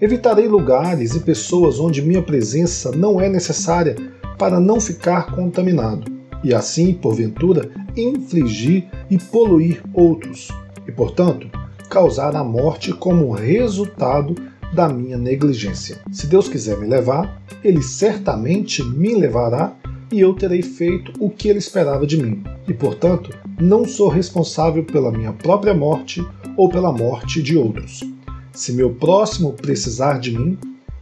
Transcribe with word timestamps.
Evitarei 0.01 0.47
lugares 0.47 1.15
e 1.15 1.21
pessoas 1.21 1.81
onde 1.81 2.03
minha 2.03 2.23
presença 2.23 2.93
não 2.93 3.21
é 3.21 3.29
necessária 3.29 3.97
para 4.39 4.61
não 4.61 4.81
ficar 4.81 5.35
contaminado 5.35 6.19
e 6.43 6.55
assim, 6.55 6.95
porventura, 6.95 7.71
infligir 7.97 8.87
e 9.11 9.19
poluir 9.19 9.83
outros, 9.93 10.49
e, 10.87 10.93
portanto, 10.93 11.51
causar 11.89 12.37
a 12.37 12.45
morte 12.45 12.93
como 12.93 13.33
resultado 13.33 14.35
da 14.73 14.89
minha 14.89 15.17
negligência. 15.17 15.99
Se 16.13 16.27
Deus 16.27 16.49
quiser 16.49 16.79
me 16.79 16.87
levar, 16.87 17.43
Ele 17.65 17.83
certamente 17.83 18.83
me 18.85 19.15
levará 19.15 19.75
e 20.13 20.21
eu 20.21 20.33
terei 20.35 20.63
feito 20.63 21.13
o 21.19 21.29
que 21.29 21.49
Ele 21.49 21.59
esperava 21.59 22.07
de 22.07 22.23
mim, 22.23 22.43
e, 22.67 22.75
portanto, 22.75 23.31
não 23.61 23.85
sou 23.85 24.09
responsável 24.09 24.85
pela 24.85 25.11
minha 25.11 25.33
própria 25.33 25.75
morte 25.75 26.25
ou 26.57 26.69
pela 26.69 26.93
morte 26.93 27.43
de 27.43 27.57
outros. 27.57 28.01
Se 28.59 28.73
meu 28.73 28.93
próximo 28.93 29.53
precisar 29.53 30.19
de 30.19 30.37
mim, 30.37 30.59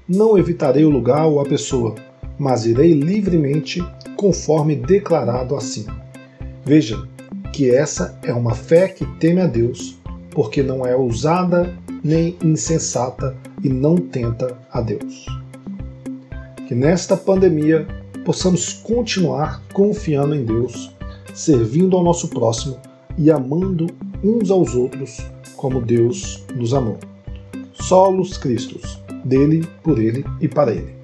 não 0.07 0.37
evitarei 0.37 0.85
o 0.85 0.91
lugar 0.91 1.25
ou 1.25 1.41
a 1.41 1.45
pessoa, 1.47 1.95
mas 2.39 2.67
irei 2.67 2.93
livremente 2.93 3.83
conforme 4.15 4.77
declarado 4.77 5.57
acima. 5.57 6.05
Veja 6.67 7.03
que 7.55 7.71
essa 7.71 8.21
é 8.23 8.35
uma 8.35 8.55
fé 8.55 8.89
que 8.89 9.07
teme 9.19 9.41
a 9.41 9.47
Deus, 9.47 9.97
porque 10.33 10.63
não 10.63 10.85
é 10.85 10.95
ousada 10.95 11.75
nem 12.05 12.37
insensata 12.45 13.35
e 13.65 13.71
não 13.71 13.97
tenta 13.97 14.59
a 14.71 14.83
Deus. 14.83 15.25
Que 16.69 16.75
nesta 16.75 17.17
pandemia 17.17 17.89
possamos 18.23 18.75
continuar 18.75 19.63
confiando 19.73 20.35
em 20.35 20.45
Deus, 20.45 20.95
servindo 21.33 21.97
ao 21.97 22.05
nosso 22.05 22.29
próximo 22.29 22.77
e 23.17 23.31
amando 23.31 23.87
uns 24.23 24.51
aos 24.51 24.75
outros 24.75 25.17
como 25.57 25.81
Deus 25.81 26.45
nos 26.55 26.75
amou. 26.75 26.99
Solos 27.81 28.37
Cristos, 28.37 28.99
dele, 29.25 29.67
por 29.83 29.99
ele 29.99 30.25
e 30.41 30.49
para 30.49 30.73
ele. 30.73 30.95